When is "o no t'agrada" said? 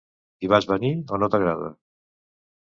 1.17-1.71